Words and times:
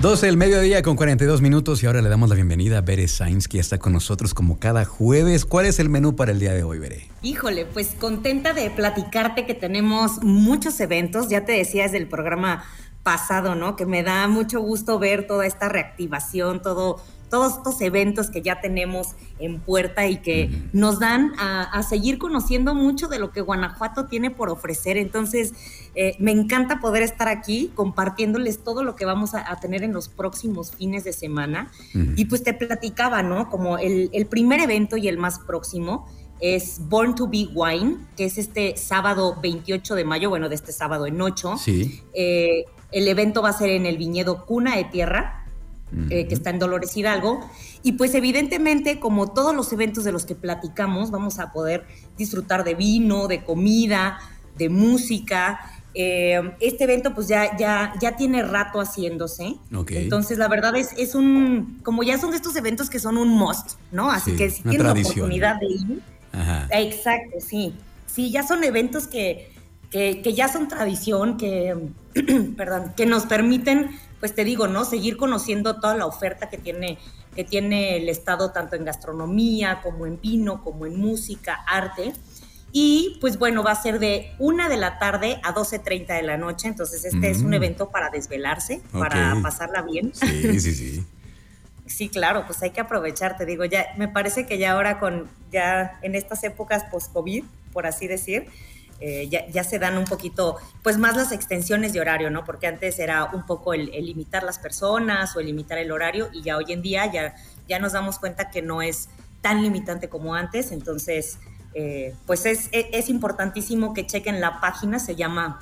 12 0.00 0.26
del 0.26 0.36
mediodía 0.36 0.80
con 0.82 0.94
42 0.94 1.42
minutos 1.42 1.82
y 1.82 1.86
ahora 1.86 2.00
le 2.00 2.08
damos 2.08 2.28
la 2.28 2.36
bienvenida 2.36 2.78
a 2.78 2.80
Bere 2.82 3.08
Sainz, 3.08 3.48
que 3.48 3.56
ya 3.56 3.62
está 3.62 3.78
con 3.78 3.92
nosotros 3.92 4.32
como 4.32 4.60
cada 4.60 4.84
jueves. 4.84 5.44
¿Cuál 5.44 5.66
es 5.66 5.80
el 5.80 5.88
menú 5.88 6.14
para 6.14 6.30
el 6.30 6.38
día 6.38 6.52
de 6.52 6.62
hoy, 6.62 6.78
Bere? 6.78 7.08
Híjole, 7.20 7.66
pues 7.66 7.96
contenta 7.98 8.52
de 8.52 8.70
platicarte 8.70 9.44
que 9.44 9.54
tenemos 9.54 10.22
muchos 10.22 10.78
eventos. 10.78 11.28
Ya 11.28 11.44
te 11.44 11.50
decía 11.50 11.82
desde 11.82 11.96
el 11.96 12.06
programa 12.06 12.62
pasado, 13.02 13.56
¿no? 13.56 13.74
Que 13.74 13.86
me 13.86 14.04
da 14.04 14.28
mucho 14.28 14.60
gusto 14.60 15.00
ver 15.00 15.26
toda 15.26 15.46
esta 15.46 15.68
reactivación, 15.68 16.62
todo 16.62 17.02
todos 17.28 17.58
estos 17.58 17.80
eventos 17.80 18.30
que 18.30 18.42
ya 18.42 18.60
tenemos 18.60 19.14
en 19.38 19.60
puerta 19.60 20.06
y 20.06 20.18
que 20.18 20.50
nos 20.72 20.98
dan 20.98 21.32
a, 21.38 21.82
seguir 21.82 22.18
conociendo 22.18 22.74
mucho 22.74 23.08
de 23.08 23.18
lo 23.18 23.30
que 23.30 23.40
Guanajuato 23.40 24.06
tiene 24.06 24.30
por 24.30 24.50
ofrecer. 24.50 24.96
Entonces, 24.96 25.52
eh, 25.94 26.16
me 26.18 26.32
encanta 26.32 26.80
poder 26.80 27.02
estar 27.02 27.28
aquí 27.28 27.70
compartiéndoles 27.74 28.62
todo 28.64 28.82
lo 28.82 28.96
que 28.96 29.04
vamos 29.04 29.34
a, 29.34 29.56
tener 29.60 29.82
en 29.82 29.92
los 29.92 30.08
próximos 30.08 30.72
fines 30.72 31.04
de 31.04 31.12
semana. 31.12 31.70
Y 32.16 32.26
pues 32.26 32.42
te 32.42 32.54
platicaba, 32.54 33.22
¿no? 33.22 33.50
Como 33.50 33.78
el, 33.78 34.26
primer 34.28 34.60
evento 34.60 34.96
y 34.96 35.08
el 35.08 35.18
más 35.18 35.38
próximo 35.40 36.06
es 36.40 36.80
Born 36.88 37.14
to 37.14 37.26
Be 37.26 37.48
Wine, 37.52 37.96
que 38.16 38.24
es 38.24 38.38
este 38.38 38.76
sábado 38.76 39.36
28 39.42 39.94
de 39.94 40.04
mayo, 40.04 40.28
bueno, 40.30 40.48
de 40.48 40.54
este 40.54 40.72
sábado 40.72 41.06
en 41.06 41.20
8. 41.20 41.56
Sí. 41.58 42.02
Eh, 42.14 42.64
el 42.90 43.06
evento 43.08 43.42
va 43.42 43.50
a 43.50 43.52
ser 43.52 43.70
en 43.70 43.86
el 43.86 43.98
viñedo 43.98 44.46
Cuna 44.46 44.76
de 44.76 44.84
Tierra, 44.84 45.37
eh, 46.10 46.26
que 46.26 46.34
está 46.34 46.50
en 46.50 46.58
Dolores 46.58 46.96
Hidalgo. 46.96 47.40
Y 47.82 47.92
pues 47.92 48.14
evidentemente, 48.14 49.00
como 49.00 49.32
todos 49.32 49.54
los 49.54 49.72
eventos 49.72 50.04
de 50.04 50.12
los 50.12 50.26
que 50.26 50.34
platicamos, 50.34 51.10
vamos 51.10 51.38
a 51.38 51.52
poder 51.52 51.86
disfrutar 52.18 52.62
de 52.64 52.74
vino, 52.74 53.26
de 53.26 53.42
comida, 53.42 54.18
de 54.58 54.68
música. 54.68 55.60
Eh, 55.94 56.40
este 56.60 56.84
evento 56.84 57.14
pues 57.14 57.28
ya, 57.28 57.56
ya, 57.56 57.94
ya 58.00 58.16
tiene 58.16 58.42
rato 58.42 58.80
haciéndose. 58.80 59.56
Entonces 59.88 60.36
la 60.36 60.48
verdad 60.48 60.76
es, 60.76 60.90
es 60.98 61.14
un, 61.14 61.80
como 61.82 62.02
ya 62.02 62.18
son 62.18 62.30
de 62.32 62.36
estos 62.36 62.54
eventos 62.56 62.90
que 62.90 62.98
son 62.98 63.16
un 63.16 63.30
must, 63.30 63.78
¿no? 63.90 64.10
Así 64.10 64.36
que 64.36 64.50
si 64.50 64.62
tienen 64.62 64.84
la 64.84 64.92
oportunidad 64.92 65.58
de 65.58 65.66
ir. 65.66 66.02
Exacto, 66.70 67.38
sí. 67.40 67.74
Sí, 68.06 68.30
ya 68.30 68.46
son 68.46 68.62
eventos 68.64 69.06
que, 69.06 69.52
que, 69.90 70.20
que 70.22 70.34
ya 70.34 70.48
son 70.48 70.68
tradición, 70.68 71.38
que, 71.38 71.76
perdón, 72.56 72.92
que 72.96 73.06
nos 73.06 73.26
permiten 73.26 73.90
pues 74.20 74.34
te 74.34 74.44
digo, 74.44 74.68
¿no? 74.68 74.84
Seguir 74.84 75.16
conociendo 75.16 75.80
toda 75.80 75.94
la 75.94 76.06
oferta 76.06 76.48
que 76.48 76.58
tiene, 76.58 76.98
que 77.34 77.44
tiene 77.44 77.96
el 77.96 78.08
Estado, 78.08 78.50
tanto 78.50 78.76
en 78.76 78.84
gastronomía, 78.84 79.80
como 79.82 80.06
en 80.06 80.20
vino, 80.20 80.62
como 80.62 80.86
en 80.86 80.98
música, 80.98 81.54
arte. 81.66 82.12
Y 82.72 83.18
pues 83.20 83.38
bueno, 83.38 83.62
va 83.62 83.72
a 83.72 83.82
ser 83.82 83.98
de 83.98 84.32
una 84.38 84.68
de 84.68 84.76
la 84.76 84.98
tarde 84.98 85.40
a 85.42 85.54
12.30 85.54 86.06
de 86.16 86.22
la 86.22 86.36
noche. 86.36 86.68
Entonces, 86.68 87.04
este 87.04 87.30
es 87.30 87.38
un 87.38 87.50
mm. 87.50 87.54
evento 87.54 87.90
para 87.90 88.10
desvelarse, 88.10 88.82
para 88.92 89.36
pasarla 89.42 89.82
bien. 89.82 90.12
Sí, 90.14 90.60
sí, 90.60 90.72
sí. 90.74 91.06
sí, 91.88 92.08
claro, 92.08 92.44
pues 92.46 92.62
hay 92.62 92.70
que 92.70 92.80
aprovechar, 92.80 93.36
te 93.36 93.46
digo, 93.46 93.64
ya 93.64 93.86
me 93.96 94.08
parece 94.08 94.46
que 94.46 94.58
ya 94.58 94.72
ahora 94.72 95.00
con, 95.00 95.28
ya 95.50 95.98
en 96.02 96.14
estas 96.14 96.44
épocas 96.44 96.84
post-COVID, 96.84 97.44
por 97.72 97.86
así 97.86 98.06
decir, 98.06 98.46
eh, 99.00 99.28
ya, 99.28 99.64
se 99.64 99.78
dan 99.78 99.96
un 99.96 100.06
poquito, 100.06 100.56
pues 100.82 100.98
más 100.98 101.16
las 101.16 101.30
extensiones 101.30 101.92
de 101.92 102.00
horario, 102.00 102.30
¿no? 102.30 102.44
Porque 102.44 102.66
antes 102.66 102.98
era 102.98 103.26
un 103.26 103.46
poco 103.46 103.72
el, 103.72 103.86
limitar 103.86 104.42
las 104.42 104.58
personas 104.58 105.36
o 105.36 105.40
el 105.40 105.46
limitar 105.46 105.78
el 105.78 105.92
horario 105.92 106.30
y 106.32 106.42
ya 106.42 106.56
hoy 106.56 106.72
en 106.72 106.82
día 106.82 107.06
ya, 107.06 107.36
ya 107.68 107.78
nos 107.78 107.92
damos 107.92 108.18
cuenta 108.18 108.50
que 108.50 108.60
no 108.60 108.82
es 108.82 109.08
tan 109.40 109.62
limitante 109.62 110.08
como 110.08 110.34
antes, 110.34 110.72
entonces, 110.72 111.38
eh, 111.74 112.12
pues 112.26 112.44
es, 112.44 112.70
es, 112.72 113.08
importantísimo 113.08 113.94
que 113.94 114.04
chequen 114.04 114.40
la 114.40 114.60
página, 114.60 114.98
se 114.98 115.14
llama 115.14 115.60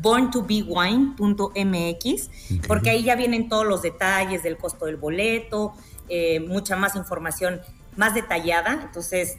borntobewine.mx, 0.00 2.30
porque 2.66 2.90
ahí 2.90 3.04
ya 3.04 3.14
vienen 3.14 3.48
todos 3.48 3.64
los 3.64 3.82
detalles 3.82 4.42
del 4.42 4.56
costo 4.56 4.86
del 4.86 4.96
boleto, 4.96 5.74
eh, 6.08 6.40
mucha 6.40 6.74
más 6.74 6.96
información 6.96 7.60
más 7.96 8.14
detallada, 8.14 8.80
entonces 8.82 9.36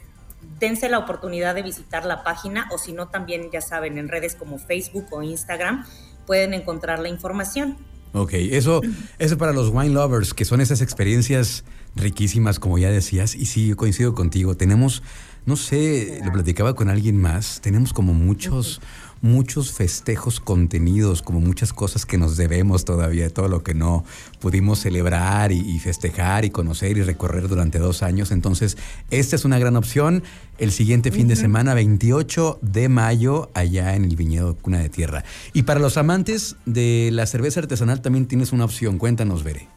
dense 0.58 0.88
la 0.88 0.98
oportunidad 0.98 1.54
de 1.54 1.62
visitar 1.62 2.04
la 2.04 2.22
página 2.24 2.68
o 2.72 2.78
si 2.78 2.92
no 2.92 3.08
también 3.08 3.50
ya 3.52 3.60
saben 3.60 3.98
en 3.98 4.08
redes 4.08 4.34
como 4.34 4.58
Facebook 4.58 5.06
o 5.10 5.22
Instagram 5.22 5.84
pueden 6.26 6.54
encontrar 6.54 6.98
la 6.98 7.08
información. 7.08 7.76
Ok, 8.12 8.32
eso, 8.32 8.80
eso 9.18 9.36
para 9.36 9.52
los 9.52 9.68
wine 9.68 9.90
lovers, 9.90 10.32
que 10.32 10.44
son 10.44 10.60
esas 10.60 10.80
experiencias 10.80 11.64
riquísimas, 11.94 12.58
como 12.58 12.78
ya 12.78 12.90
decías, 12.90 13.34
y 13.34 13.46
sí, 13.46 13.74
coincido 13.74 14.14
contigo, 14.14 14.56
tenemos, 14.56 15.02
no 15.46 15.56
sé, 15.56 16.20
lo 16.24 16.32
platicaba 16.32 16.74
con 16.74 16.90
alguien 16.90 17.16
más, 17.16 17.60
tenemos 17.62 17.92
como 17.92 18.12
muchos 18.12 18.80
muchos 19.22 19.72
festejos 19.72 20.40
contenidos, 20.40 21.22
como 21.22 21.40
muchas 21.40 21.72
cosas 21.72 22.06
que 22.06 22.18
nos 22.18 22.36
debemos 22.36 22.84
todavía, 22.84 23.28
todo 23.30 23.48
lo 23.48 23.62
que 23.62 23.74
no 23.74 24.04
pudimos 24.40 24.80
celebrar 24.80 25.52
y, 25.52 25.78
festejar 25.78 26.44
y 26.44 26.50
conocer 26.50 26.96
y 26.96 27.02
recorrer 27.02 27.48
durante 27.48 27.78
dos 27.78 28.02
años. 28.02 28.30
Entonces, 28.30 28.76
esta 29.10 29.36
es 29.36 29.44
una 29.44 29.58
gran 29.58 29.76
opción. 29.76 30.22
El 30.58 30.72
siguiente 30.72 31.10
fin 31.10 31.28
de 31.28 31.36
semana, 31.36 31.74
28 31.74 32.60
de 32.62 32.88
mayo, 32.88 33.50
allá 33.54 33.94
en 33.94 34.04
el 34.04 34.16
viñedo 34.16 34.56
Cuna 34.56 34.78
de 34.78 34.88
Tierra. 34.88 35.24
Y 35.52 35.62
para 35.62 35.80
los 35.80 35.96
amantes 35.96 36.56
de 36.64 37.10
la 37.12 37.26
cerveza 37.26 37.60
artesanal 37.60 38.00
también 38.00 38.26
tienes 38.26 38.52
una 38.52 38.64
opción. 38.64 38.98
Cuéntanos, 38.98 39.44
Bere. 39.44 39.75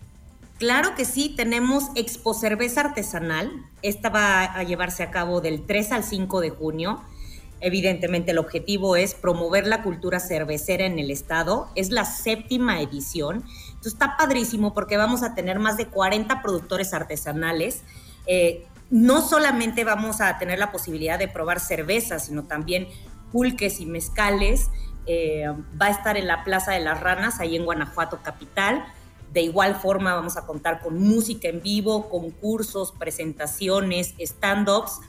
Claro 0.59 0.93
que 0.93 1.05
sí, 1.05 1.33
tenemos 1.37 1.85
Expo 1.95 2.33
Cerveza 2.33 2.81
Artesanal. 2.81 3.65
Esta 3.81 4.09
va 4.09 4.43
a 4.43 4.61
llevarse 4.63 5.03
a 5.03 5.09
cabo 5.09 5.39
del 5.39 5.65
3 5.65 5.93
al 5.93 6.03
5 6.03 6.41
de 6.41 6.49
junio. 6.49 7.01
Evidentemente 7.61 8.31
el 8.31 8.39
objetivo 8.39 8.97
es 8.97 9.13
promover 9.13 9.65
la 9.65 9.83
cultura 9.83 10.19
cervecera 10.19 10.85
en 10.85 10.99
el 10.99 11.11
estado. 11.11 11.69
Es 11.75 11.91
la 11.91 12.03
séptima 12.03 12.81
edición. 12.81 13.45
Entonces 13.67 13.93
está 13.93 14.17
padrísimo 14.17 14.73
porque 14.73 14.97
vamos 14.97 15.23
a 15.23 15.33
tener 15.33 15.59
más 15.59 15.77
de 15.77 15.87
40 15.87 16.41
productores 16.41 16.93
artesanales. 16.93 17.83
Eh, 18.27 18.65
no 18.89 19.21
solamente 19.21 19.85
vamos 19.85 20.19
a 20.19 20.37
tener 20.39 20.59
la 20.59 20.73
posibilidad 20.73 21.17
de 21.17 21.29
probar 21.29 21.61
cervezas, 21.61 22.25
sino 22.25 22.43
también 22.43 22.89
pulques 23.31 23.79
y 23.79 23.85
mezcales. 23.85 24.69
Eh, 25.05 25.45
va 25.81 25.85
a 25.85 25.91
estar 25.91 26.17
en 26.17 26.27
la 26.27 26.43
Plaza 26.43 26.73
de 26.73 26.81
las 26.81 26.99
Ranas, 26.99 27.39
ahí 27.39 27.55
en 27.55 27.63
Guanajuato 27.63 28.19
Capital. 28.21 28.83
De 29.33 29.41
igual 29.41 29.75
forma 29.75 30.15
vamos 30.15 30.37
a 30.37 30.45
contar 30.45 30.81
con 30.81 30.99
música 30.99 31.47
en 31.47 31.61
vivo, 31.61 32.09
concursos, 32.09 32.91
presentaciones, 32.91 34.15
stand-ups 34.19 34.99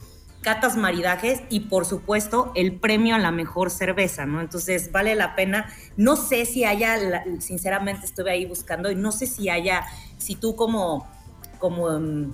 catas 0.41 0.75
maridajes 0.75 1.41
y 1.49 1.61
por 1.61 1.85
supuesto 1.85 2.51
el 2.55 2.79
premio 2.79 3.15
a 3.15 3.19
la 3.19 3.31
mejor 3.31 3.69
cerveza, 3.69 4.25
¿no? 4.25 4.41
Entonces 4.41 4.91
vale 4.91 5.15
la 5.15 5.35
pena. 5.35 5.71
No 5.97 6.15
sé 6.15 6.45
si 6.45 6.65
haya, 6.65 6.97
sinceramente 7.39 8.05
estuve 8.05 8.31
ahí 8.31 8.45
buscando 8.45 8.91
y 8.91 8.95
no 8.95 9.11
sé 9.11 9.27
si 9.27 9.49
haya, 9.49 9.85
si 10.17 10.35
tú 10.35 10.55
como, 10.55 11.07
como, 11.59 11.89
mm, 11.89 12.33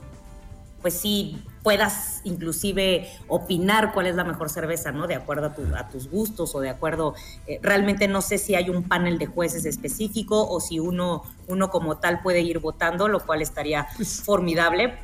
pues 0.81 0.93
sí, 0.93 1.43
puedas 1.67 2.21
inclusive 2.23 3.09
opinar 3.27 3.91
cuál 3.91 4.07
es 4.07 4.15
la 4.15 4.23
mejor 4.23 4.49
cerveza, 4.49 4.93
¿no? 4.93 5.05
De 5.05 5.15
acuerdo 5.15 5.51
a, 5.75 5.89
tus 5.89 6.09
gustos 6.09 6.55
o 6.55 6.61
de 6.61 6.69
acuerdo, 6.69 7.13
eh, 7.45 7.59
realmente 7.61 8.07
no 8.07 8.21
sé 8.21 8.37
si 8.37 8.55
hay 8.55 8.69
un 8.69 8.83
panel 8.83 9.17
de 9.17 9.25
jueces 9.25 9.65
específico 9.65 10.47
o 10.49 10.61
si 10.61 10.79
uno, 10.79 11.23
uno 11.47 11.69
como 11.69 11.97
tal 11.97 12.21
puede 12.21 12.39
ir 12.39 12.59
votando, 12.59 13.09
lo 13.09 13.19
cual 13.19 13.41
estaría 13.41 13.85
pues 13.97 14.21
formidable 14.21 14.97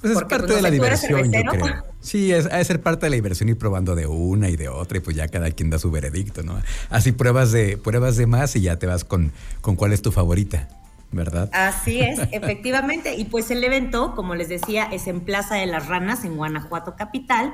pues 0.00 0.16
es 0.16 0.24
parte 0.24 0.52
de 0.52 0.62
la 0.62 0.72
diversión, 0.72 1.30
yo 1.30 1.40
creo. 1.48 1.84
Sí, 2.00 2.32
es, 2.32 2.48
ser 2.66 2.82
parte 2.82 3.06
de 3.06 3.10
la 3.10 3.14
diversión 3.14 3.48
ir 3.48 3.56
probando 3.56 3.94
de 3.94 4.08
una 4.08 4.50
y 4.50 4.56
de 4.56 4.68
otra 4.68 4.98
y 4.98 5.00
pues 5.00 5.16
ya 5.16 5.28
cada 5.28 5.52
quien 5.52 5.70
da 5.70 5.78
su 5.78 5.92
veredicto, 5.92 6.42
¿no? 6.42 6.60
Así 6.90 7.12
pruebas 7.12 7.52
de, 7.52 7.76
pruebas 7.76 8.16
de 8.16 8.26
más 8.26 8.56
y 8.56 8.62
ya 8.62 8.76
te 8.80 8.88
vas 8.88 9.04
con, 9.04 9.30
con 9.60 9.76
cuál 9.76 9.92
es 9.92 10.02
tu 10.02 10.10
favorita. 10.10 10.68
¿Verdad? 11.12 11.48
Así 11.52 12.00
es, 12.00 12.18
efectivamente. 12.32 13.14
Y 13.14 13.26
pues 13.26 13.50
el 13.50 13.62
evento, 13.62 14.14
como 14.14 14.34
les 14.34 14.48
decía, 14.48 14.84
es 14.84 15.06
en 15.06 15.20
Plaza 15.20 15.54
de 15.54 15.66
las 15.66 15.86
Ranas, 15.86 16.24
en 16.24 16.36
Guanajuato 16.36 16.96
Capital, 16.96 17.52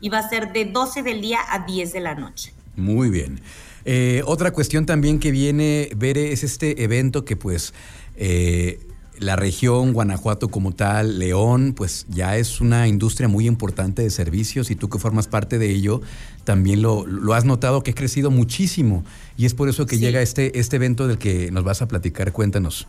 y 0.00 0.08
va 0.08 0.18
a 0.18 0.28
ser 0.28 0.52
de 0.52 0.64
12 0.64 1.02
del 1.02 1.20
día 1.20 1.40
a 1.50 1.66
10 1.66 1.92
de 1.92 2.00
la 2.00 2.14
noche. 2.14 2.54
Muy 2.76 3.10
bien. 3.10 3.40
Eh, 3.84 4.22
otra 4.26 4.52
cuestión 4.52 4.86
también 4.86 5.18
que 5.18 5.30
viene, 5.30 5.90
Bere, 5.96 6.32
es 6.32 6.44
este 6.44 6.82
evento 6.82 7.24
que 7.24 7.36
pues 7.36 7.72
eh, 8.16 8.78
la 9.18 9.36
región, 9.36 9.92
Guanajuato 9.92 10.48
como 10.48 10.72
tal, 10.72 11.18
León, 11.18 11.74
pues 11.76 12.06
ya 12.08 12.36
es 12.36 12.60
una 12.60 12.88
industria 12.88 13.28
muy 13.28 13.46
importante 13.46 14.02
de 14.02 14.10
servicios 14.10 14.70
y 14.70 14.76
tú 14.76 14.88
que 14.88 14.98
formas 14.98 15.28
parte 15.28 15.58
de 15.58 15.70
ello, 15.70 16.00
también 16.44 16.80
lo, 16.82 17.04
has 17.34 17.44
notado 17.44 17.82
que 17.82 17.90
ha 17.90 17.94
crecido 17.94 18.30
muchísimo 18.30 19.04
y 19.36 19.44
es 19.44 19.54
por 19.54 19.68
eso 19.68 19.86
que 19.86 19.98
llega 19.98 20.22
este, 20.22 20.58
este 20.58 20.76
evento 20.76 21.06
del 21.06 21.18
que 21.18 21.50
nos 21.50 21.64
vas 21.64 21.82
a 21.82 21.88
platicar. 21.88 22.32
Cuéntanos. 22.32 22.86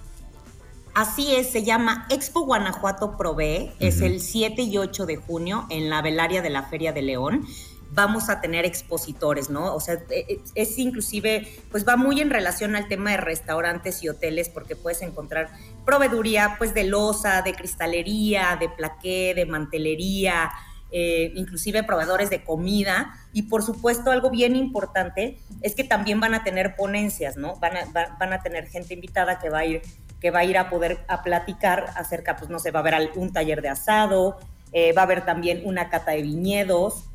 Así 0.94 1.34
es, 1.36 1.50
se 1.50 1.64
llama 1.64 2.06
Expo 2.10 2.42
Guanajuato 2.42 3.16
Provee, 3.16 3.72
es 3.80 4.02
el 4.02 4.20
7 4.20 4.62
y 4.64 4.78
8 4.78 5.06
de 5.06 5.16
junio 5.16 5.66
en 5.70 5.90
la 5.90 6.02
velaria 6.02 6.42
de 6.42 6.50
la 6.50 6.64
Feria 6.64 6.92
de 6.92 7.02
León 7.02 7.48
vamos 7.94 8.30
a 8.30 8.42
tener 8.42 8.66
expositores, 8.66 9.50
¿no? 9.50 9.76
O 9.76 9.80
sea, 9.80 9.96
e, 10.10 10.26
e, 10.28 10.42
es, 10.56 10.78
inclusive, 10.78 11.48
pues 11.72 11.88
va 11.88 11.98
muy 11.98 12.22
en 12.22 12.30
relación 12.30 12.76
al 12.76 12.88
tema 12.88 13.12
de 13.12 13.18
restaurantes 13.18 14.04
y 14.04 14.10
hoteles 14.10 14.50
porque 14.50 14.76
puedes 14.76 15.02
encontrar 15.02 15.50
proveeduría 15.86 16.56
pues 16.58 16.74
de 16.74 16.86
loza, 16.86 17.42
de 17.42 17.54
cristalería, 17.54 18.58
de 18.60 18.70
plaqué, 18.70 19.34
de 19.36 19.46
mantelería, 19.46 20.52
eh, 20.92 21.34
inclusive 21.36 21.84
proveedores 21.84 22.30
de 22.30 22.44
comida. 22.44 23.14
Y 23.34 23.44
por 23.44 23.64
supuesto, 23.64 24.12
algo 24.12 24.30
bien 24.30 24.56
importante 24.56 25.38
es 25.62 25.76
que 25.76 25.84
también 25.84 26.20
van 26.20 26.34
a 26.34 26.44
tener 26.44 26.76
ponencias, 26.76 27.36
¿no? 27.36 27.58
Van 27.58 27.76
a, 27.76 28.18
van 28.18 28.34
a 28.34 28.42
tener 28.42 28.68
gente 28.68 28.94
invitada 28.94 29.40
que 29.40 29.50
va 29.50 29.60
a 29.60 29.66
ir 29.66 29.82
que 30.22 30.32
va 30.32 30.40
a 30.40 30.46
ir 30.46 30.58
a 30.58 30.70
poder 30.70 31.00
a 31.08 31.24
platicar 31.24 31.88
acerca, 31.96 32.38
pues 32.38 32.50
no 32.50 32.60
sé, 32.60 32.72
va 32.72 32.80
a 32.80 32.84
haber 32.84 33.12
un 33.16 33.34
taller 33.34 33.62
de 33.62 33.70
asado, 33.70 34.38
eh, 34.72 34.94
va 34.94 35.02
a 35.02 35.06
haber 35.06 35.26
también 35.26 35.64
una 35.66 35.90
cata 35.90 36.12
de 36.12 36.22
viñedos, 36.22 37.06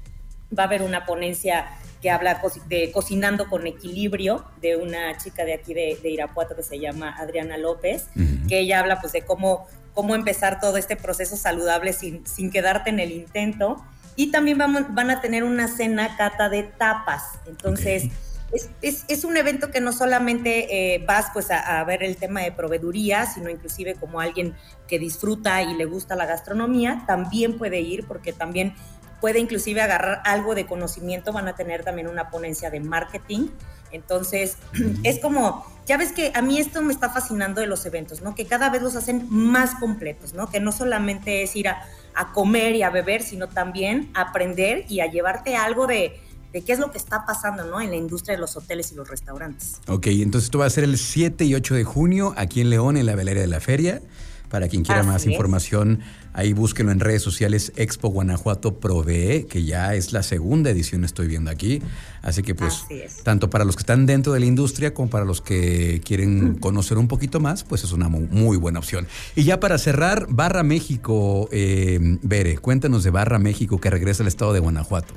va 0.57 0.65
a 0.65 0.67
haber 0.67 0.83
una 0.83 1.07
ponencia 1.07 1.67
que 2.03 2.11
habla 2.11 2.43
de 2.69 2.93
cocinando 2.93 3.49
con 3.49 3.67
equilibrio 3.67 4.45
de 4.61 4.77
una 4.77 5.17
chica 5.17 5.45
de 5.45 5.55
aquí 5.55 5.73
de, 5.73 5.99
Irapuato 6.05 6.55
que 6.55 6.63
se 6.63 6.79
llama 6.79 7.15
Adriana 7.17 7.57
López, 7.57 8.09
que 8.49 8.59
ella 8.61 8.81
habla 8.81 9.01
pues 9.01 9.13
de 9.13 9.23
cómo, 9.23 9.67
cómo 9.95 10.15
empezar 10.15 10.61
todo 10.61 10.77
este 10.77 10.97
proceso 10.97 11.37
saludable 11.37 11.93
sin, 11.93 12.27
sin 12.27 12.51
quedarte 12.51 12.91
en 12.91 13.01
el 13.01 13.13
intento. 13.13 13.83
Y 14.15 14.31
también 14.31 14.59
vamos, 14.59 14.83
van 14.91 15.11
a 15.11 15.21
tener 15.21 15.45
una 15.45 15.69
cena 15.69 16.17
cata 16.17 16.49
de 16.49 16.65
tapas. 16.65 17.23
Entonces, 17.47 18.05
es, 18.53 19.05
es, 19.09 19.25
un 19.25 19.37
evento 19.37 19.71
que 19.71 19.81
no 19.81 19.93
solamente 19.93 20.95
eh, 20.95 21.05
vas 21.07 21.27
pues 21.33 21.51
a, 21.51 21.83
ver 21.85 22.03
el 22.03 22.17
tema 22.17 22.43
de 22.43 22.53
proveeduría, 22.53 23.27
sino 23.27 23.51
inclusive 23.51 23.95
como 23.95 24.21
alguien 24.21 24.55
que 24.87 24.99
disfruta 24.99 25.63
y 25.63 25.75
le 25.75 25.85
gusta 25.85 26.15
la 26.15 26.27
gastronomía, 26.27 27.05
también 27.07 27.59
puede 27.59 27.81
ir 27.81 28.07
porque 28.07 28.33
también 28.33 28.75
puede 29.21 29.41
inclusive 29.41 29.81
agarrar 29.81 30.23
algo 30.25 30.55
de 30.55 30.67
conocimiento, 30.67 31.33
van 31.33 31.49
a 31.49 31.57
tener 31.57 31.83
también 31.85 32.09
una 32.09 32.31
ponencia 32.31 32.71
de 32.71 32.81
marketing. 32.81 33.49
Entonces, 33.91 34.59
es 35.05 35.21
como, 35.21 35.65
ya 35.87 35.97
ves 35.97 36.13
que 36.13 36.33
a 36.35 36.43
mí 36.43 36.59
esto 36.59 36.83
me 36.83 36.93
está 36.93 37.11
fascinando 37.11 37.61
de 37.61 37.67
los 37.67 37.85
eventos, 37.87 38.21
¿no? 38.21 38.35
Que 38.35 38.47
cada 38.47 38.69
vez 38.69 38.83
los 38.83 38.95
hacen 38.95 39.27
más 39.31 39.75
completos, 39.77 40.35
¿no? 40.35 40.51
Que 40.51 40.61
no 40.61 40.71
solamente 40.71 41.43
es 41.43 41.57
ir 41.57 41.69
a, 41.69 41.83
a 42.15 42.33
comer 42.33 42.75
y 42.75 42.83
a 42.83 42.91
beber, 42.91 43.23
sino 43.23 43.49
también 43.49 44.11
a 44.15 44.23
aprender 44.23 44.85
y 44.89 45.01
a 45.01 45.07
llevarte 45.07 45.57
algo 45.57 45.87
de, 45.87 46.21
de 46.57 46.63
qué 46.63 46.73
es 46.73 46.79
lo 46.79 46.91
que 46.91 46.97
está 46.97 47.27
pasando 47.27 47.67
¿no? 47.67 47.83
en 47.83 47.91
la 47.91 47.97
industria 47.97 48.35
de 48.35 48.41
los 48.41 48.57
hoteles 48.57 48.91
y 48.91 48.95
los 48.95 49.07
restaurantes. 49.07 49.75
Ok, 49.89 50.07
entonces 50.07 50.47
esto 50.47 50.59
va 50.59 50.65
a 50.65 50.71
ser 50.71 50.85
el 50.85 50.97
7 50.97 51.45
y 51.45 51.55
8 51.55 51.75
de 51.75 51.85
junio 51.85 52.33
aquí 52.39 52.63
en 52.63 52.71
León, 52.71 52.97
en 52.97 53.05
la 53.05 53.15
velera 53.15 53.43
de 53.43 53.47
la 53.47 53.61
feria. 53.61 54.01
Para 54.49 54.67
quien 54.69 54.83
quiera 54.83 55.03
más 55.03 55.27
información, 55.27 56.01
ahí 56.33 56.55
búsquenlo 56.55 56.93
en 56.93 57.01
redes 57.01 57.21
sociales 57.21 57.73
Expo 57.77 58.09
Guanajuato 58.09 58.81
Provee, 58.81 59.45
que 59.51 59.65
ya 59.65 59.95
es 59.95 60.15
la 60.15 60.23
segunda 60.23 60.71
edición, 60.71 61.05
estoy 61.05 61.27
viendo 61.27 61.51
aquí. 61.51 61.83
Así 62.23 62.43
que 62.43 62.55
pues, 62.55 62.87
tanto 63.23 63.51
para 63.51 63.67
los 63.67 63.77
que 63.77 63.81
están 63.81 64.07
dentro 64.07 64.33
de 64.33 64.41
la 64.41 64.47
industria 64.47 64.95
como 64.95 65.11
para 65.11 65.27
los 65.27 65.43
que 65.43 66.01
quieren 66.07 66.55
conocer 66.55 66.97
un 66.97 67.09
poquito 67.09 67.39
más, 67.39 67.65
pues 67.65 67.85
es 67.85 67.93
una 67.93 68.09
muy, 68.09 68.57
buena 68.57 68.79
opción. 68.79 69.07
Y 69.35 69.45
ya 69.45 69.61
para 69.61 69.77
cerrar, 69.77 70.27
Barra 70.31 70.63
México, 70.63 71.51
eh, 71.53 71.99
Bere, 72.23 72.57
cuéntanos 72.57 73.05
de 73.05 73.11
Barra 73.11 73.39
México 73.39 73.79
que 73.79 73.91
regresa 73.91 74.23
al 74.23 74.29
estado 74.29 74.55
de 74.55 74.61
Guanajuato. 74.61 75.13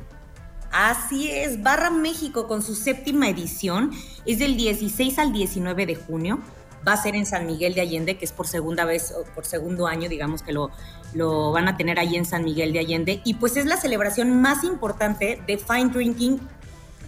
Así 0.71 1.31
es, 1.31 1.63
Barra 1.63 1.89
México 1.89 2.48
con 2.48 2.62
su 2.62 2.75
séptima 2.75 3.27
edición 3.27 3.92
es 4.25 4.39
del 4.39 4.56
16 4.56 5.18
al 5.18 5.33
19 5.33 5.86
de 5.86 5.95
junio. 5.95 6.39
Va 6.88 6.94
a 6.94 6.98
ser 6.98 7.16
en 7.16 7.25
San 7.25 7.45
Miguel 7.45 7.74
de 7.74 7.81
Allende, 7.81 8.18
que 8.18 8.24
es 8.24 8.31
por 8.31 8.48
segunda 8.48 8.86
vez, 8.86 9.12
o 9.12 9.24
por 9.33 9.45
segundo 9.45 9.88
año, 9.88 10.07
digamos 10.07 10.44
que 10.44 10.54
lo, 10.54 10.71
lo 11.13 11.51
van 11.51 11.68
a 11.68 11.75
tener 11.75 12.00
ahí 12.00 12.16
en 12.16 12.24
San 12.24 12.44
Miguel 12.44 12.71
de 12.71 12.80
Allende. 12.80 13.21
Y 13.25 13.33
pues 13.33 13.57
es 13.57 13.66
la 13.66 13.77
celebración 13.77 14.42
más 14.42 14.63
importante 14.63 15.42
de 15.45 15.57
fine 15.57 15.89
drinking 15.89 16.39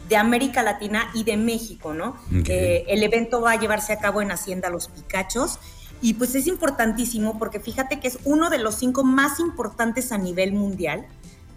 de 0.09 0.17
América 0.17 0.61
Latina 0.61 1.09
y 1.13 1.23
de 1.23 1.37
México, 1.37 1.93
¿no? 1.93 2.17
Eh, 2.49 2.83
el 2.89 3.01
evento 3.01 3.39
va 3.39 3.53
a 3.53 3.59
llevarse 3.59 3.93
a 3.93 3.99
cabo 3.99 4.21
en 4.21 4.31
Hacienda 4.31 4.69
Los 4.69 4.89
Picachos. 4.89 5.57
Y 6.01 6.15
pues 6.15 6.35
es 6.35 6.47
importantísimo 6.47 7.39
porque 7.39 7.61
fíjate 7.61 7.99
que 8.01 8.09
es 8.09 8.19
uno 8.25 8.49
de 8.49 8.57
los 8.57 8.75
cinco 8.75 9.05
más 9.05 9.39
importantes 9.39 10.11
a 10.11 10.17
nivel 10.17 10.51
mundial 10.51 11.05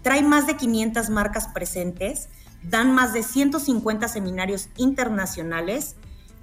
trae 0.05 0.21
más 0.21 0.45
de 0.45 0.55
500 0.55 1.09
marcas 1.09 1.47
presentes, 1.47 2.29
dan 2.61 2.93
más 2.93 3.11
de 3.11 3.23
150 3.23 4.07
seminarios 4.07 4.69
internacionales 4.77 5.95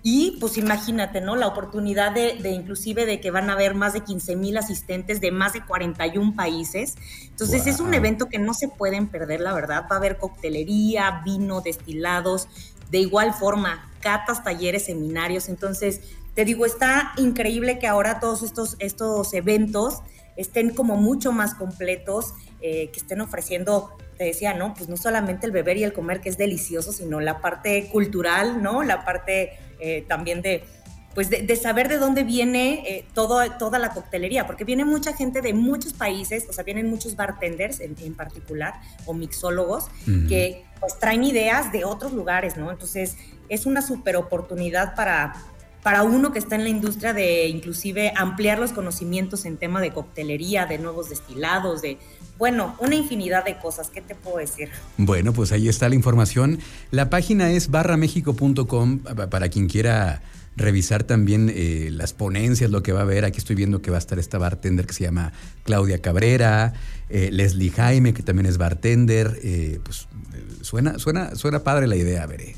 y 0.03 0.37
pues 0.41 0.59
imagínate, 0.59 1.21
¿no? 1.21 1.37
La 1.37 1.47
oportunidad 1.47 2.11
de, 2.11 2.51
inclusive 2.51 3.07
de 3.07 3.21
que 3.21 3.31
van 3.31 3.51
a 3.51 3.53
haber 3.53 3.77
más 3.77 3.93
de 3.93 4.01
15 4.01 4.35
mil 4.35 4.57
asistentes 4.57 5.21
de 5.21 5.31
más 5.31 5.53
de 5.53 5.65
41 5.65 6.35
países. 6.35 6.97
Entonces 7.29 7.69
es 7.69 7.79
un 7.79 7.95
evento 7.95 8.29
que 8.29 8.41
no 8.41 8.53
se 8.53 8.67
pueden 8.67 9.07
perder, 9.07 9.41
la 9.41 9.55
verdad. 9.55 9.85
Va 9.89 9.95
a 9.95 9.99
haber 9.99 10.19
coctelería, 10.19 11.23
vino, 11.25 11.61
destilados, 11.61 12.49
de 12.91 12.99
igual 12.99 13.33
forma, 13.33 13.89
catas, 14.01 14.43
talleres, 14.43 14.87
seminarios. 14.87 15.49
Entonces, 15.49 16.01
te 16.35 16.45
digo, 16.45 16.67
está 16.67 17.13
increíble 17.17 17.79
que 17.79 17.87
ahora 17.87 18.19
todos 18.19 18.43
estos, 18.43 18.75
estos 18.81 19.33
eventos 19.35 20.03
estén 20.37 20.71
como 20.71 20.97
mucho 20.97 21.33
más 21.33 21.55
completos, 21.55 22.35
eh, 22.61 22.91
que 22.93 23.01
estén 23.01 23.21
ofreciendo, 23.21 23.97
te 24.17 24.25
decía, 24.25 24.55
¿no? 24.55 24.75
Pues 24.75 24.89
no 24.89 24.97
solamente 24.97 25.47
el 25.47 25.53
beber 25.53 25.77
y 25.77 25.85
el 25.85 25.93
comer, 25.93 26.21
que 26.21 26.29
es 26.29 26.39
delicioso, 26.39 26.93
sino 26.93 27.21
la 27.21 27.41
parte 27.41 27.89
cultural, 27.91 28.63
¿no? 28.63 28.83
La 28.83 29.05
parte 29.05 29.53
eh, 29.81 30.05
también 30.09 30.43
de, 30.43 30.65
pues 31.15 31.29
de, 31.29 31.57
saber 31.57 31.89
de 31.89 31.99
dónde 31.99 32.23
viene 32.25 32.85
eh, 32.87 33.05
todo, 33.15 33.43
toda 33.59 33.79
la 33.79 33.91
coctelería, 33.91 34.47
porque 34.47 34.65
viene 34.65 34.85
mucha 34.85 35.13
gente 35.13 35.43
de 35.43 35.53
muchos 35.53 35.93
países, 35.93 36.47
o 36.49 36.53
sea, 36.53 36.65
vienen 36.65 36.89
muchos 36.89 37.17
bartenders 37.17 37.81
en, 37.81 38.15
particular, 38.15 38.75
o 39.05 39.13
mixólogos, 39.13 39.89
que 40.29 40.65
pues 40.81 40.99
traen 40.99 41.23
ideas 41.25 41.71
de 41.71 41.85
otros 41.85 42.13
lugares, 42.13 42.57
¿no? 42.57 42.71
Entonces, 42.71 43.17
es 43.49 43.67
una 43.67 43.83
super 43.83 44.17
oportunidad 44.17 44.95
para, 44.95 45.35
para 45.83 46.05
uno 46.05 46.33
que 46.33 46.39
está 46.39 46.55
en 46.55 46.63
la 46.63 46.69
industria 46.69 47.13
de 47.13 47.49
inclusive 47.49 48.13
ampliar 48.17 48.59
los 48.59 48.73
conocimientos 48.73 49.45
en 49.45 49.57
tema 49.57 49.81
de 49.81 49.93
coctelería, 49.93 50.67
de 50.67 50.79
nuevos 50.79 51.11
destilados, 51.11 51.83
de, 51.83 51.99
bueno, 52.39 52.77
una 52.79 52.95
infinidad 52.95 53.45
de 53.45 53.59
cosas. 53.59 53.91
¿Qué 53.91 54.01
te 54.01 54.15
puedo 54.15 54.39
decir? 54.39 54.69
Bueno, 54.97 55.33
pues 55.33 55.51
ahí 55.51 55.69
está 55.69 55.89
la 55.89 55.97
información. 55.97 56.61
La 56.91 57.11
página 57.11 57.51
es 57.51 57.71
barramexico.com 57.71 59.01
para 59.01 59.49
quien 59.49 59.69
quiera 59.69 60.23
revisar 60.55 61.03
también 61.03 61.51
eh, 61.53 61.89
las 61.91 62.13
ponencias, 62.13 62.71
lo 62.71 62.83
que 62.83 62.93
va 62.93 63.01
a 63.01 63.03
haber. 63.03 63.25
Aquí 63.25 63.39
estoy 63.39 63.57
viendo 63.57 63.83
que 63.83 63.91
va 63.91 63.97
a 63.97 63.99
estar 63.99 64.19
esta 64.19 64.39
bartender 64.39 64.87
que 64.87 64.93
se 64.93 65.05
llama 65.05 65.33
Claudia 65.65 66.01
Cabrera, 66.01 66.75
eh, 67.09 67.31
Leslie 67.33 67.71
Jaime, 67.71 68.15
que 68.15 68.23
también 68.23 68.47
es 68.47 68.59
bartender. 68.59 69.41
Eh, 69.43 69.81
pues 69.83 70.07
suena, 70.61 70.99
suena, 70.99 71.35
suena 71.35 71.65
padre 71.65 71.87
la 71.89 71.97
idea, 71.97 72.27
veré. 72.27 72.55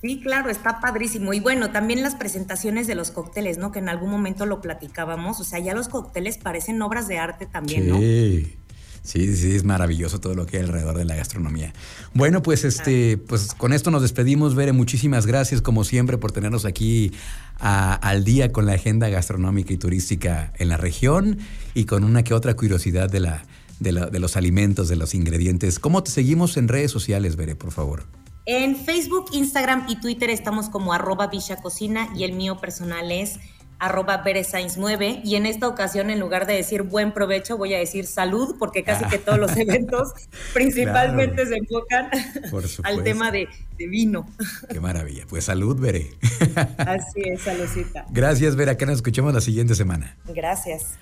Sí, 0.00 0.20
claro, 0.20 0.48
está 0.48 0.80
padrísimo. 0.80 1.32
Y 1.32 1.40
bueno, 1.40 1.70
también 1.70 2.02
las 2.02 2.14
presentaciones 2.14 2.86
de 2.86 2.94
los 2.94 3.10
cócteles, 3.10 3.58
¿no? 3.58 3.72
Que 3.72 3.80
en 3.80 3.88
algún 3.88 4.10
momento 4.10 4.46
lo 4.46 4.60
platicábamos. 4.60 5.40
O 5.40 5.44
sea, 5.44 5.58
ya 5.58 5.74
los 5.74 5.88
cócteles 5.88 6.38
parecen 6.38 6.80
obras 6.82 7.08
de 7.08 7.18
arte 7.18 7.46
también, 7.46 7.84
sí. 7.84 7.88
¿no? 7.90 8.58
Sí, 9.02 9.34
sí, 9.36 9.54
es 9.54 9.64
maravilloso 9.64 10.20
todo 10.20 10.34
lo 10.34 10.44
que 10.44 10.58
hay 10.58 10.64
alrededor 10.64 10.98
de 10.98 11.06
la 11.06 11.16
gastronomía. 11.16 11.72
Bueno, 12.12 12.42
pues 12.42 12.64
este, 12.64 13.16
pues 13.16 13.54
con 13.54 13.72
esto 13.72 13.90
nos 13.90 14.02
despedimos, 14.02 14.54
Bere. 14.54 14.72
Muchísimas 14.72 15.24
gracias, 15.24 15.62
como 15.62 15.84
siempre, 15.84 16.18
por 16.18 16.30
tenernos 16.30 16.66
aquí 16.66 17.12
al 17.58 18.22
día 18.24 18.52
con 18.52 18.66
la 18.66 18.74
agenda 18.74 19.08
gastronómica 19.08 19.72
y 19.72 19.78
turística 19.78 20.52
en 20.58 20.68
la 20.68 20.76
región 20.76 21.38
y 21.74 21.86
con 21.86 22.04
una 22.04 22.22
que 22.22 22.34
otra 22.34 22.54
curiosidad 22.54 23.08
de 23.10 23.20
la, 23.20 23.44
de, 23.80 23.92
de 24.12 24.18
los 24.18 24.36
alimentos, 24.36 24.88
de 24.88 24.96
los 24.96 25.14
ingredientes. 25.14 25.78
¿Cómo 25.78 26.02
te 26.02 26.10
seguimos 26.10 26.56
en 26.56 26.68
redes 26.68 26.90
sociales, 26.90 27.36
Bere, 27.36 27.56
por 27.56 27.72
favor? 27.72 28.04
En 28.50 28.76
Facebook, 28.76 29.26
Instagram 29.32 29.84
y 29.90 30.00
Twitter 30.00 30.30
estamos 30.30 30.70
como 30.70 30.94
arroba 30.94 31.26
Villa 31.26 31.56
Cocina 31.56 32.08
y 32.16 32.24
el 32.24 32.32
mío 32.32 32.56
personal 32.56 33.12
es 33.12 33.38
arroba 33.78 34.24
9 34.24 35.20
y 35.22 35.34
en 35.34 35.44
esta 35.44 35.68
ocasión 35.68 36.08
en 36.08 36.18
lugar 36.18 36.46
de 36.46 36.54
decir 36.54 36.80
buen 36.80 37.12
provecho 37.12 37.58
voy 37.58 37.74
a 37.74 37.78
decir 37.78 38.06
salud 38.06 38.56
porque 38.58 38.84
casi 38.84 39.04
que 39.04 39.18
todos 39.18 39.38
los 39.38 39.54
eventos 39.58 40.14
principalmente 40.54 41.44
se 41.44 41.56
enfocan 41.56 42.08
al 42.84 43.04
tema 43.04 43.30
de, 43.30 43.48
de, 43.76 43.86
vino. 43.86 44.26
Qué 44.70 44.80
maravilla. 44.80 45.26
Pues 45.28 45.44
salud, 45.44 45.78
Veré. 45.78 46.10
Así 46.78 47.20
es, 47.26 47.42
saludcita. 47.42 48.06
Gracias, 48.08 48.56
Vera. 48.56 48.78
Que 48.78 48.86
nos 48.86 48.94
escuchemos 48.96 49.34
la 49.34 49.42
siguiente 49.42 49.74
semana. 49.74 50.16
Gracias. 50.24 50.96